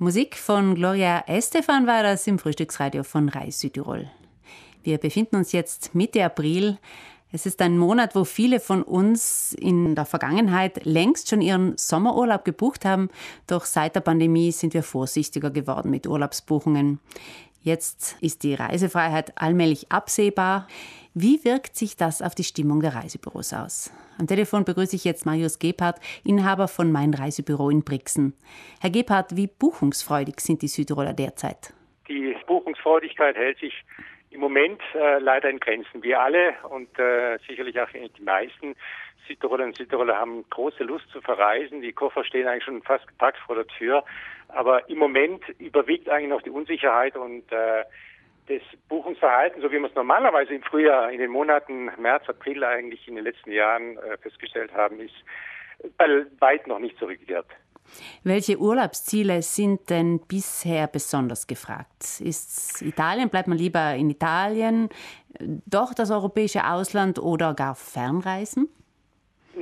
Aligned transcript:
Musik 0.00 0.36
von 0.36 0.76
Gloria 0.76 1.24
Estefan 1.26 1.88
war 1.88 2.04
das 2.04 2.24
im 2.28 2.38
Frühstücksradio 2.38 3.02
von 3.02 3.28
Reis 3.28 3.58
Südtirol. 3.58 4.08
Wir 4.84 4.96
befinden 4.98 5.34
uns 5.34 5.50
jetzt 5.50 5.92
Mitte 5.92 6.24
April. 6.24 6.78
Es 7.32 7.46
ist 7.46 7.60
ein 7.60 7.76
Monat, 7.76 8.14
wo 8.14 8.22
viele 8.22 8.60
von 8.60 8.84
uns 8.84 9.54
in 9.54 9.96
der 9.96 10.04
Vergangenheit 10.04 10.84
längst 10.84 11.28
schon 11.28 11.42
ihren 11.42 11.76
Sommerurlaub 11.76 12.44
gebucht 12.44 12.84
haben. 12.84 13.10
Doch 13.48 13.64
seit 13.64 13.96
der 13.96 14.00
Pandemie 14.00 14.52
sind 14.52 14.72
wir 14.72 14.84
vorsichtiger 14.84 15.50
geworden 15.50 15.90
mit 15.90 16.06
Urlaubsbuchungen. 16.06 17.00
Jetzt 17.62 18.18
ist 18.20 18.44
die 18.44 18.54
Reisefreiheit 18.54 19.32
allmählich 19.34 19.90
absehbar. 19.90 20.68
Wie 21.20 21.44
wirkt 21.44 21.74
sich 21.74 21.96
das 21.96 22.22
auf 22.22 22.36
die 22.36 22.44
Stimmung 22.44 22.78
der 22.80 22.94
Reisebüros 22.94 23.52
aus? 23.52 23.92
Am 24.20 24.28
Telefon 24.28 24.64
begrüße 24.64 24.94
ich 24.94 25.02
jetzt 25.02 25.26
Marius 25.26 25.58
Gebhardt, 25.58 25.98
Inhaber 26.24 26.68
von 26.68 26.92
Mein 26.92 27.12
Reisebüro 27.12 27.70
in 27.70 27.82
Brixen. 27.82 28.34
Herr 28.80 28.90
Gebhardt, 28.90 29.34
wie 29.34 29.48
buchungsfreudig 29.48 30.38
sind 30.38 30.62
die 30.62 30.68
Südtiroler 30.68 31.14
derzeit? 31.14 31.74
Die 32.06 32.36
Buchungsfreudigkeit 32.46 33.34
hält 33.34 33.58
sich 33.58 33.74
im 34.30 34.38
Moment 34.38 34.80
äh, 34.94 35.18
leider 35.18 35.50
in 35.50 35.58
Grenzen. 35.58 36.04
Wir 36.04 36.20
alle 36.20 36.54
und 36.70 36.96
äh, 37.00 37.38
sicherlich 37.48 37.80
auch 37.80 37.88
die 37.90 38.22
meisten 38.22 38.76
Südtiroler 39.26 39.64
und 39.64 39.76
Südtiroler 39.76 40.16
haben 40.16 40.48
große 40.50 40.84
Lust 40.84 41.10
zu 41.10 41.20
verreisen. 41.20 41.82
Die 41.82 41.92
Koffer 41.92 42.22
stehen 42.22 42.46
eigentlich 42.46 42.62
schon 42.62 42.80
fast 42.84 43.08
gepackt 43.08 43.38
vor 43.44 43.56
der 43.56 43.66
Tür. 43.66 44.04
Aber 44.46 44.88
im 44.88 44.98
Moment 44.98 45.42
überwiegt 45.58 46.08
eigentlich 46.08 46.30
noch 46.30 46.42
die 46.42 46.50
Unsicherheit 46.50 47.16
und 47.16 47.50
äh, 47.50 47.82
das 48.48 48.62
Buchungsverhalten, 48.88 49.60
so 49.60 49.70
wie 49.70 49.78
wir 49.78 49.88
es 49.88 49.94
normalerweise 49.94 50.54
im 50.54 50.62
Frühjahr, 50.62 51.12
in 51.12 51.18
den 51.18 51.30
Monaten 51.30 51.90
März, 51.98 52.28
April 52.28 52.64
eigentlich 52.64 53.06
in 53.06 53.16
den 53.16 53.24
letzten 53.24 53.52
Jahren 53.52 53.98
äh, 53.98 54.16
festgestellt 54.18 54.72
haben, 54.74 55.00
ist 55.00 55.14
bei 55.96 56.06
weit 56.40 56.66
noch 56.66 56.78
nicht 56.78 56.98
zurückgekehrt. 56.98 57.46
Welche 58.22 58.58
Urlaubsziele 58.58 59.42
sind 59.42 59.88
denn 59.88 60.20
bisher 60.26 60.86
besonders 60.86 61.46
gefragt? 61.46 62.20
Ist 62.20 62.82
Italien, 62.82 63.30
bleibt 63.30 63.48
man 63.48 63.56
lieber 63.56 63.94
in 63.94 64.10
Italien, 64.10 64.88
doch 65.38 65.94
das 65.94 66.10
europäische 66.10 66.66
Ausland 66.66 67.18
oder 67.18 67.54
gar 67.54 67.74
Fernreisen? 67.74 68.68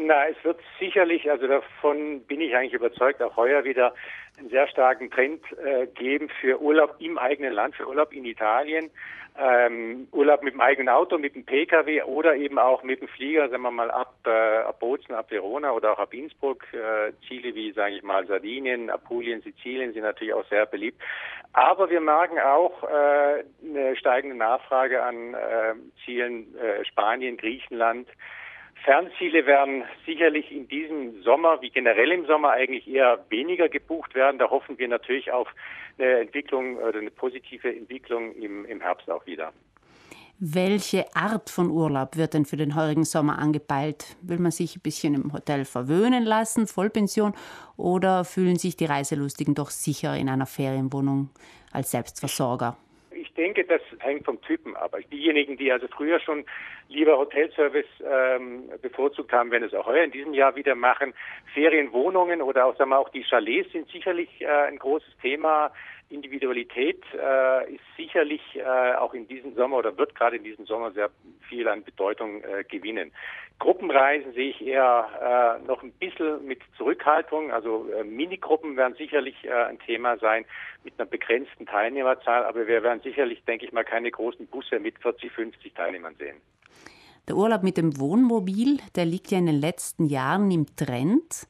Na, 0.06 0.28
es 0.28 0.36
wird 0.44 0.60
sicherlich, 0.78 1.28
also 1.28 1.48
davon 1.48 2.20
bin 2.26 2.40
ich 2.40 2.54
eigentlich 2.54 2.74
überzeugt, 2.74 3.20
auch 3.20 3.36
heuer 3.36 3.64
wieder 3.64 3.92
einen 4.38 4.50
sehr 4.50 4.68
starken 4.68 5.10
Trend 5.10 5.42
äh, 5.64 5.88
geben 5.88 6.28
für 6.40 6.60
Urlaub 6.60 6.94
im 7.00 7.18
eigenen 7.18 7.52
Land, 7.52 7.74
für 7.74 7.88
Urlaub 7.88 8.12
in 8.12 8.24
Italien, 8.24 8.88
ähm, 9.36 10.06
Urlaub 10.12 10.44
mit 10.44 10.54
dem 10.54 10.60
eigenen 10.60 10.90
Auto, 10.90 11.18
mit 11.18 11.34
dem 11.34 11.44
Pkw 11.44 12.02
oder 12.02 12.36
eben 12.36 12.56
auch 12.56 12.84
mit 12.84 13.00
dem 13.00 13.08
Flieger, 13.08 13.48
sagen 13.48 13.64
wir 13.64 13.72
mal 13.72 13.90
ab, 13.90 14.14
äh, 14.26 14.30
ab 14.30 14.78
Bozen, 14.78 15.12
ab 15.12 15.28
Verona 15.28 15.72
oder 15.72 15.92
auch 15.92 15.98
ab 15.98 16.14
Innsbruck. 16.14 16.62
Äh, 16.72 17.12
Ziele 17.26 17.52
wie, 17.56 17.72
sage 17.72 17.96
ich 17.96 18.04
mal, 18.04 18.24
Sardinien, 18.28 18.88
Apulien, 18.88 19.42
Sizilien 19.42 19.92
sind 19.92 20.02
natürlich 20.04 20.34
auch 20.34 20.46
sehr 20.46 20.66
beliebt. 20.66 21.02
Aber 21.52 21.90
wir 21.90 22.00
merken 22.00 22.38
auch 22.38 22.84
äh, 22.84 23.44
eine 23.64 23.96
steigende 23.96 24.36
Nachfrage 24.36 25.02
an 25.02 25.34
äh, 25.34 25.74
Zielen 26.04 26.54
äh, 26.58 26.84
Spanien, 26.84 27.36
Griechenland, 27.36 28.06
Fernziele 28.86 29.44
werden 29.46 29.82
sicherlich 30.06 30.52
in 30.52 30.68
diesem 30.68 31.20
Sommer, 31.22 31.60
wie 31.60 31.70
generell 31.70 32.12
im 32.12 32.24
Sommer, 32.26 32.50
eigentlich 32.50 32.86
eher 32.86 33.18
weniger 33.30 33.68
gebucht 33.68 34.14
werden. 34.14 34.38
Da 34.38 34.48
hoffen 34.48 34.78
wir 34.78 34.86
natürlich 34.86 35.32
auf 35.32 35.48
eine 35.98 36.20
Entwicklung 36.20 36.76
oder 36.76 37.00
eine 37.00 37.10
positive 37.10 37.68
Entwicklung 37.68 38.32
im, 38.36 38.64
im 38.64 38.80
Herbst 38.80 39.10
auch 39.10 39.26
wieder. 39.26 39.52
Welche 40.38 41.04
Art 41.16 41.50
von 41.50 41.68
Urlaub 41.68 42.16
wird 42.16 42.34
denn 42.34 42.44
für 42.44 42.56
den 42.56 42.76
heurigen 42.76 43.04
Sommer 43.04 43.40
angepeilt? 43.40 44.16
Will 44.22 44.38
man 44.38 44.52
sich 44.52 44.76
ein 44.76 44.82
bisschen 44.82 45.14
im 45.14 45.32
Hotel 45.32 45.64
verwöhnen 45.64 46.24
lassen, 46.24 46.68
Vollpension, 46.68 47.34
oder 47.76 48.24
fühlen 48.24 48.56
sich 48.56 48.76
die 48.76 48.84
Reiselustigen 48.84 49.56
doch 49.56 49.70
sicher 49.70 50.16
in 50.16 50.28
einer 50.28 50.46
Ferienwohnung 50.46 51.30
als 51.72 51.90
Selbstversorger? 51.90 52.76
Denke, 53.36 53.64
das 53.64 53.80
hängt 54.00 54.24
vom 54.24 54.40
Typen 54.42 54.76
ab. 54.76 54.96
Diejenigen, 55.12 55.56
die 55.56 55.70
also 55.70 55.86
früher 55.88 56.18
schon 56.20 56.44
lieber 56.88 57.18
Hotelservice 57.18 57.86
ähm, 58.04 58.70
bevorzugt 58.82 59.32
haben, 59.32 59.50
werden 59.50 59.64
es 59.64 59.74
auch 59.74 59.86
heuer 59.86 60.04
in 60.04 60.10
diesem 60.10 60.34
Jahr 60.34 60.56
wieder 60.56 60.74
machen. 60.74 61.14
Ferienwohnungen 61.54 62.42
oder 62.42 62.66
auch, 62.66 62.76
sagen 62.76 62.90
wir, 62.90 62.98
auch 62.98 63.10
die 63.10 63.24
Chalets 63.24 63.72
sind 63.72 63.88
sicherlich 63.90 64.28
äh, 64.40 64.46
ein 64.46 64.78
großes 64.78 65.16
Thema. 65.22 65.72
Individualität 66.08 67.02
äh, 67.14 67.74
ist 67.74 67.80
sicherlich 68.16 68.40
äh, 68.56 68.94
auch 68.94 69.12
in 69.12 69.28
diesem 69.28 69.54
Sommer 69.54 69.76
oder 69.76 69.96
wird 69.98 70.14
gerade 70.14 70.36
in 70.36 70.44
diesem 70.44 70.64
Sommer 70.64 70.90
sehr 70.92 71.10
viel 71.48 71.68
an 71.68 71.84
Bedeutung 71.84 72.42
äh, 72.42 72.64
gewinnen. 72.64 73.12
Gruppenreisen 73.58 74.32
sehe 74.32 74.50
ich 74.50 74.66
eher 74.66 75.60
äh, 75.60 75.66
noch 75.66 75.82
ein 75.82 75.92
bisschen 75.92 76.46
mit 76.46 76.60
Zurückhaltung. 76.78 77.52
Also 77.52 77.86
äh, 77.92 78.04
Minigruppen 78.04 78.76
werden 78.76 78.94
sicherlich 78.96 79.34
äh, 79.44 79.52
ein 79.52 79.78
Thema 79.80 80.16
sein 80.16 80.46
mit 80.82 80.94
einer 80.98 81.06
begrenzten 81.06 81.66
Teilnehmerzahl, 81.66 82.44
aber 82.44 82.66
wir 82.66 82.82
werden 82.82 83.00
sicherlich, 83.02 83.44
denke 83.44 83.66
ich 83.66 83.72
mal, 83.72 83.84
keine 83.84 84.10
großen 84.10 84.46
Busse 84.46 84.80
mit 84.80 84.98
40, 85.00 85.30
50 85.32 85.74
Teilnehmern 85.74 86.14
sehen. 86.18 86.36
Der 87.28 87.36
Urlaub 87.36 87.62
mit 87.62 87.76
dem 87.76 87.98
Wohnmobil, 88.00 88.78
der 88.94 89.04
liegt 89.04 89.30
ja 89.30 89.38
in 89.38 89.46
den 89.46 89.60
letzten 89.60 90.06
Jahren 90.06 90.50
im 90.50 90.64
Trend. 90.74 91.46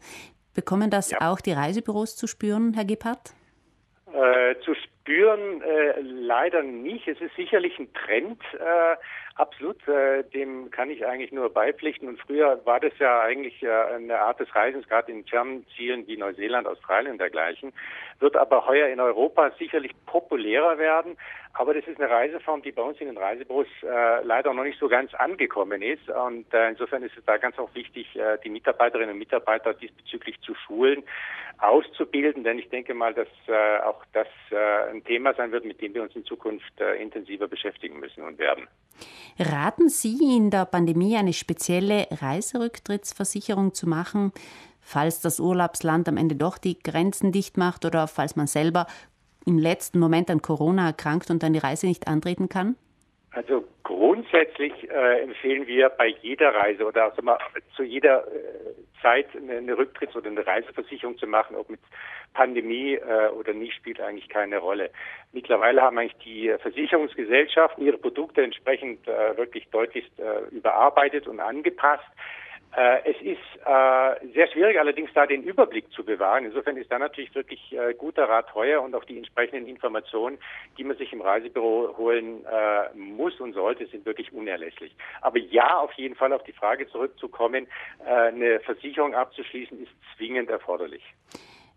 Bekommen 0.54 0.90
das 0.90 1.12
ja. 1.12 1.30
auch 1.30 1.40
die 1.40 1.52
Reisebüros 1.52 2.16
zu 2.16 2.26
spüren, 2.26 2.72
Herr 2.74 2.86
Gebhardt? 2.86 3.34
Äh, 4.12 4.56
zu 4.64 4.74
spüren 4.74 4.95
äh, 5.08 6.00
leider 6.00 6.62
nicht. 6.62 7.06
Es 7.08 7.20
ist 7.20 7.34
sicherlich 7.36 7.78
ein 7.78 7.92
Trend, 7.92 8.42
äh, 8.54 8.96
absolut, 9.36 9.86
äh, 9.86 10.24
dem 10.24 10.70
kann 10.70 10.90
ich 10.90 11.06
eigentlich 11.06 11.32
nur 11.32 11.52
beipflichten. 11.52 12.08
Und 12.08 12.20
früher 12.20 12.60
war 12.64 12.80
das 12.80 12.92
ja 12.98 13.20
eigentlich 13.20 13.62
äh, 13.62 13.68
eine 13.68 14.18
Art 14.18 14.40
des 14.40 14.54
Reisens, 14.54 14.88
gerade 14.88 15.12
in 15.12 15.24
fernen 15.24 15.66
Zielen 15.76 16.06
wie 16.06 16.16
Neuseeland, 16.16 16.66
Australien 16.66 17.12
und 17.12 17.18
dergleichen, 17.18 17.72
wird 18.18 18.36
aber 18.36 18.66
heuer 18.66 18.88
in 18.88 19.00
Europa 19.00 19.50
sicherlich 19.58 19.92
populärer 20.06 20.78
werden. 20.78 21.16
Aber 21.58 21.72
das 21.72 21.86
ist 21.86 21.98
eine 21.98 22.10
Reiseform, 22.10 22.60
die 22.60 22.72
bei 22.72 22.82
uns 22.82 23.00
in 23.00 23.06
den 23.06 23.16
Reisebüros 23.16 23.66
äh, 23.82 24.22
leider 24.24 24.52
noch 24.52 24.64
nicht 24.64 24.78
so 24.78 24.88
ganz 24.88 25.14
angekommen 25.14 25.80
ist. 25.80 26.06
Und 26.10 26.52
äh, 26.52 26.68
insofern 26.68 27.02
ist 27.02 27.16
es 27.16 27.24
da 27.24 27.38
ganz 27.38 27.58
auch 27.58 27.74
wichtig, 27.74 28.14
äh, 28.14 28.36
die 28.44 28.50
Mitarbeiterinnen 28.50 29.12
und 29.12 29.18
Mitarbeiter 29.18 29.72
diesbezüglich 29.72 30.38
zu 30.42 30.54
schulen, 30.54 31.02
auszubilden. 31.58 32.44
Denn 32.44 32.58
ich 32.58 32.68
denke 32.68 32.92
mal, 32.92 33.14
dass 33.14 33.28
äh, 33.48 33.78
auch 33.78 34.04
das 34.12 34.28
äh, 34.50 34.90
ein 34.96 35.04
Thema 35.04 35.34
sein 35.34 35.52
wird, 35.52 35.64
mit 35.64 35.80
dem 35.80 35.94
wir 35.94 36.02
uns 36.02 36.14
in 36.16 36.24
Zukunft 36.24 36.80
äh, 36.80 37.00
intensiver 37.00 37.48
beschäftigen 37.48 38.00
müssen 38.00 38.22
und 38.22 38.38
werden. 38.38 38.66
Raten 39.38 39.88
Sie 39.88 40.36
in 40.36 40.50
der 40.50 40.64
Pandemie 40.64 41.16
eine 41.16 41.32
spezielle 41.32 42.06
Reiserücktrittsversicherung 42.10 43.74
zu 43.74 43.88
machen? 43.88 44.32
falls 44.86 45.20
das 45.20 45.40
Urlaubsland 45.40 46.08
am 46.08 46.16
Ende 46.16 46.36
doch 46.36 46.58
die 46.58 46.78
Grenzen 46.78 47.32
dicht 47.32 47.56
macht 47.56 47.84
oder 47.84 48.06
falls 48.06 48.36
man 48.36 48.46
selber 48.46 48.86
im 49.44 49.58
letzten 49.58 49.98
Moment 49.98 50.30
an 50.30 50.42
Corona 50.42 50.86
erkrankt 50.86 51.28
und 51.30 51.42
dann 51.42 51.52
die 51.52 51.58
Reise 51.58 51.86
nicht 51.86 52.06
antreten 52.06 52.48
kann? 52.48 52.76
Also 53.32 53.64
grundsätzlich 53.82 54.72
äh, 54.88 55.22
empfehlen 55.22 55.66
wir 55.66 55.88
bei 55.90 56.14
jeder 56.22 56.54
Reise 56.54 56.86
oder 56.86 57.04
also 57.04 57.20
mal, 57.20 57.38
zu 57.74 57.82
jeder 57.82 58.26
äh, 58.28 58.65
Zeit 59.02 59.26
eine, 59.36 59.74
Rücktritts- 59.74 60.16
oder 60.16 60.28
eine 60.28 60.46
Reiseversicherung 60.46 61.18
zu 61.18 61.26
machen, 61.26 61.56
ob 61.56 61.68
mit 61.70 61.80
Pandemie 62.34 62.94
äh, 62.94 63.28
oder 63.30 63.52
nicht, 63.52 63.74
spielt 63.74 64.00
eigentlich 64.00 64.28
keine 64.28 64.58
Rolle. 64.58 64.90
Mittlerweile 65.32 65.82
haben 65.82 65.98
eigentlich 65.98 66.22
die 66.24 66.54
Versicherungsgesellschaften 66.60 67.84
ihre 67.84 67.98
Produkte 67.98 68.42
entsprechend 68.42 69.06
äh, 69.08 69.36
wirklich 69.36 69.68
deutlich 69.70 70.10
äh, 70.18 70.54
überarbeitet 70.54 71.26
und 71.26 71.40
angepasst. 71.40 72.04
Äh, 72.76 73.10
es 73.10 73.16
ist 73.22 73.40
äh, 73.64 74.32
sehr 74.34 74.48
schwierig, 74.52 74.78
allerdings 74.78 75.10
da 75.14 75.26
den 75.26 75.42
Überblick 75.42 75.90
zu 75.92 76.04
bewahren. 76.04 76.44
Insofern 76.44 76.76
ist 76.76 76.92
da 76.92 76.98
natürlich 76.98 77.34
wirklich 77.34 77.72
äh, 77.72 77.94
guter 77.94 78.28
Rat 78.28 78.50
teuer 78.50 78.82
und 78.82 78.94
auch 78.94 79.04
die 79.04 79.16
entsprechenden 79.16 79.66
Informationen, 79.66 80.36
die 80.76 80.84
man 80.84 80.98
sich 80.98 81.10
im 81.10 81.22
Reisebüro 81.22 81.96
holen 81.96 82.44
äh, 82.44 82.94
muss 82.94 83.40
und 83.40 83.54
sollte, 83.54 83.86
sind 83.86 84.04
wirklich 84.04 84.30
unerlässlich. 84.34 84.94
Aber 85.22 85.38
ja, 85.38 85.78
auf 85.78 85.92
jeden 85.94 86.16
Fall 86.16 86.34
auf 86.34 86.42
die 86.42 86.52
Frage 86.52 86.86
zurückzukommen, 86.88 87.66
äh, 88.04 88.10
eine 88.10 88.60
Versicherung 88.60 89.14
abzuschließen, 89.14 89.82
ist 89.82 89.92
zwingend 90.14 90.50
erforderlich. 90.50 91.02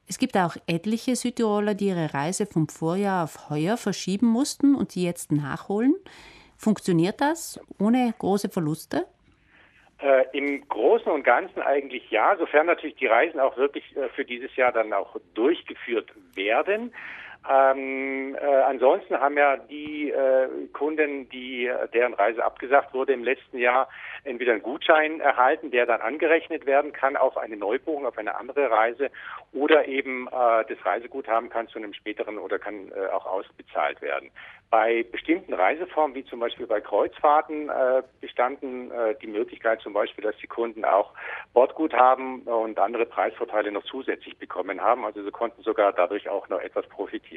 Es 0.06 0.18
gibt 0.18 0.36
auch 0.36 0.58
etliche 0.68 1.16
Südtiroler, 1.16 1.76
die 1.76 1.88
ihre 1.90 2.14
Reise 2.14 2.46
vom 2.46 2.68
Vorjahr 2.68 3.24
auf 3.24 3.50
heuer 3.50 3.78
verschieben 3.78 4.28
mussten 4.28 4.76
und 4.76 4.96
die 4.96 5.06
jetzt 5.06 5.32
nachholen. 5.32 5.96
Funktioniert 6.58 7.22
das 7.22 7.58
ohne 7.80 8.14
große 8.20 8.50
Verluste? 8.50 9.06
Äh, 10.02 10.26
Im 10.32 10.66
Großen 10.68 11.12
und 11.12 11.24
Ganzen 11.24 11.62
eigentlich 11.62 12.10
ja, 12.10 12.36
sofern 12.38 12.68
natürlich 12.68 12.96
die 12.96 13.08
Reisen 13.08 13.40
auch 13.40 13.58
wirklich 13.58 13.84
äh, 13.98 14.08
für 14.10 14.24
dieses 14.24 14.56
Jahr 14.56 14.72
dann 14.72 14.94
auch 14.94 15.18
durchgeführt 15.34 16.12
werden. 16.36 16.94
Ähm, 17.48 18.36
äh, 18.36 18.46
ansonsten 18.46 19.18
haben 19.20 19.38
ja 19.38 19.56
die 19.56 20.12
äh, 20.12 20.68
Kunden, 20.74 21.30
die 21.30 21.68
äh, 21.68 21.88
deren 21.94 22.14
Reise 22.14 22.44
abgesagt 22.44 22.94
wurde 22.94 23.14
im 23.14 23.24
letzten 23.24 23.58
Jahr, 23.58 23.88
entweder 24.26 24.52
einen 24.52 24.62
Gutschein 24.62 25.22
erhalten, 25.22 25.72
der 25.72 25.86
dann 25.86 26.02
angerechnet 26.02 26.66
werden 26.66 26.92
kann 26.92 27.16
auf 27.16 27.38
eine 27.38 27.56
Neubuchung, 27.56 28.06
auf 28.06 28.18
eine 28.18 28.36
andere 28.36 28.70
Reise, 28.70 29.10
oder 29.54 29.88
eben 29.88 30.28
äh, 30.28 30.66
das 30.68 30.86
Reiseguthaben 30.86 31.50
kann 31.50 31.70
zu 31.70 31.80
einem 31.80 31.94
späteren 31.94 32.38
oder 32.38 32.60
kann 32.60 32.92
äh, 32.92 33.08
auch 33.08 33.26
ausbezahlt 33.26 34.02
werden. 34.02 34.30
Bei 34.70 35.04
bestimmten 35.10 35.54
Reiseformen, 35.54 36.16
wie 36.16 36.26
zum 36.26 36.42
Beispiel 36.42 36.68
bei 36.68 36.82
Kreuzfahrten, 36.82 37.70
äh, 37.70 38.04
bestanden 38.22 38.92
äh, 38.92 39.16
die 39.20 39.28
Möglichkeit 39.28 39.82
zum 39.82 39.94
Beispiel, 39.94 40.24
dass 40.24 40.38
die 40.38 40.48
Kunden 40.48 40.86
auch 40.86 41.14
Bordguthaben 41.54 42.42
und 42.42 42.78
andere 42.78 43.08
Preisvorteile 43.08 43.72
noch 43.72 43.84
zusätzlich 43.86 44.38
bekommen 44.38 44.82
haben. 44.82 45.06
Also 45.06 45.24
sie 45.24 45.32
konnten 45.32 45.64
sogar 45.64 45.94
dadurch 45.94 46.30
auch 46.30 46.48
noch 46.50 46.60
etwas 46.60 46.86
profitieren. 46.88 47.29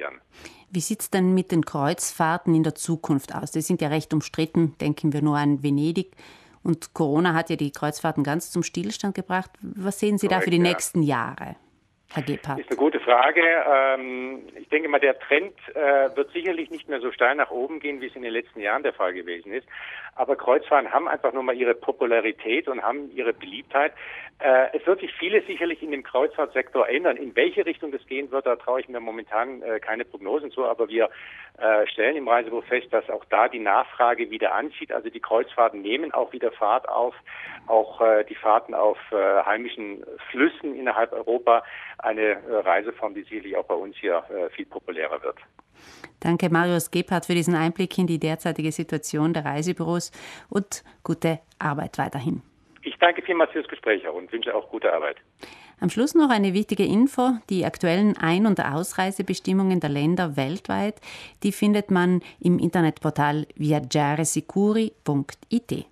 Wie 0.71 0.81
sieht 0.81 1.01
es 1.01 1.11
denn 1.11 1.35
mit 1.35 1.53
den 1.53 1.65
Kreuzfahrten 1.65 2.55
in 2.55 2.63
der 2.63 2.75
Zukunft 2.75 3.35
aus? 3.35 3.53
Die 3.53 3.61
sind 3.61 3.83
ja 3.83 3.89
recht 3.89 4.15
umstritten. 4.15 4.77
Denken 4.81 5.13
wir 5.13 5.23
nur 5.23 5.37
an 5.37 5.63
Venedig. 5.63 6.17
Und 6.63 6.95
Corona 6.95 7.35
hat 7.35 7.51
ja 7.51 7.57
die 7.57 7.73
Kreuzfahrten 7.73 8.25
ganz 8.25 8.51
zum 8.51 8.63
Stillstand 8.63 9.15
gebracht. 9.15 9.51
Was 9.61 9.99
sehen 9.99 10.19
Sie 10.19 10.29
Correct, 10.29 10.43
da 10.43 10.45
für 10.45 10.51
die 10.51 10.59
ja. 10.59 10.63
nächsten 10.63 11.03
Jahre? 11.03 11.57
Herr 12.15 12.23
Gebhardt? 12.23 12.61
Ist 12.61 12.69
eine 12.69 12.77
gute 12.77 13.01
Frage. 13.01 13.43
Ähm, 13.43 14.43
ich 14.55 14.69
denke 14.69 14.89
mal, 14.89 15.01
der 15.01 15.19
Trend 15.19 15.55
äh, 15.75 16.15
wird 16.15 16.31
sicherlich 16.33 16.71
nicht 16.71 16.89
mehr 16.89 17.01
so 17.01 17.11
steil 17.11 17.35
nach 17.35 17.51
oben 17.51 17.81
gehen, 17.81 18.01
wie 18.01 18.07
es 18.07 18.17
in 18.17 18.23
den 18.23 18.33
letzten 18.33 18.61
Jahren 18.61 18.83
der 18.83 18.93
Fall 18.93 19.15
gewesen 19.15 19.53
ist. 19.53 19.67
Aber 20.15 20.37
Kreuzfahrten 20.37 20.93
haben 20.93 21.09
einfach 21.09 21.33
nur 21.33 21.43
mal 21.43 21.57
ihre 21.57 21.75
Popularität 21.75 22.69
und 22.69 22.83
haben 22.83 23.11
ihre 23.11 23.33
Beliebtheit. 23.33 23.93
Äh, 24.41 24.77
es 24.77 24.87
wird 24.87 25.01
sich 25.01 25.13
vieles 25.15 25.47
sicherlich 25.47 25.83
in 25.83 25.91
dem 25.91 26.03
Kreuzfahrtsektor 26.03 26.89
ändern. 26.89 27.17
In 27.17 27.35
welche 27.35 27.65
Richtung 27.65 27.93
das 27.93 28.05
gehen 28.07 28.31
wird, 28.31 28.45
da 28.45 28.57
traue 28.57 28.81
ich 28.81 28.89
mir 28.89 29.01
momentan 29.01 29.63
äh, 29.63 29.81
keine 29.81 30.05
Prognosen 30.05 30.51
zu. 30.51 30.65
Aber 30.67 30.89
wir 30.89 31.09
äh, 31.59 31.87
stellen 31.87 32.17
im 32.17 32.29
Reisebuch 32.29 32.65
fest, 32.65 32.89
dass 32.91 33.09
auch 33.09 33.25
da 33.27 33.49
die 33.49 33.59
Nachfrage 33.59 34.31
wieder 34.31 34.55
anzieht. 34.55 34.93
Also 34.93 35.11
die 35.11 35.21
Kreuzfahrten 35.21 35.81
nehmen 35.81 36.13
auch 36.13 36.33
wieder 36.33 36.53
Fahrt 36.53 36.89
auf. 36.89 37.15
Auch 37.67 38.01
äh, 38.01 38.25
die 38.25 38.35
Fahrten 38.35 38.75
auf 38.75 38.99
äh, 39.13 39.17
heimischen 39.45 40.05
Flüssen 40.31 40.75
innerhalb 40.75 41.13
Europa 41.13 41.63
eine 41.99 42.23
äh, 42.23 42.57
Reiseform, 42.65 43.15
die 43.15 43.23
sicherlich 43.23 43.57
auch 43.57 43.67
bei 43.67 43.75
uns 43.75 43.97
hier 43.97 44.25
viel 44.55 44.67
populärer 44.67 45.23
wird. 45.23 45.39
Danke, 46.21 46.51
Marius 46.51 46.91
Gebhardt, 46.91 47.27
für 47.27 47.35
diesen 47.35 47.55
Einblick 47.55 47.99
in 47.99 48.07
die 48.07 48.21
derzeitige 48.21 48.71
Situation 48.71 49.33
der 49.33 49.45
Reisebüros 49.45 50.02
und 50.49 50.83
gute 51.05 51.41
Arbeit 51.59 51.99
weiterhin. 51.99 52.41
Ich 52.83 52.97
danke 52.99 53.21
vielmals 53.23 53.53
fürs 53.53 53.69
Gespräch 53.69 54.09
und 54.09 54.33
wünsche 54.33 54.55
auch 54.55 54.71
gute 54.71 54.91
Arbeit. 54.93 55.17
Am 55.81 55.89
Schluss 55.91 56.15
noch 56.15 56.31
eine 56.31 56.55
wichtige 56.55 56.85
Info. 56.85 57.33
Die 57.51 57.65
aktuellen 57.65 58.17
Ein- 58.17 58.47
und 58.47 58.65
Ausreisebestimmungen 58.65 59.81
der 59.81 59.91
Länder 59.91 60.37
weltweit, 60.37 61.01
die 61.43 61.51
findet 61.51 61.91
man 61.91 62.23
im 62.39 62.61
Internetportal 62.61 63.49
viaggiaresicuri.it. 63.57 65.87